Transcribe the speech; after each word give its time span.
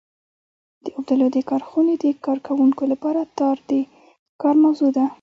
د 0.83 0.85
اوبدلو 0.95 1.27
د 1.35 1.37
کارخونې 1.49 1.93
د 2.03 2.05
کارکوونکو 2.25 2.83
لپاره 2.91 3.21
تار 3.39 3.57
د 3.69 3.71
کار 4.41 4.55
موضوع 4.63 4.89
ده. 4.97 5.05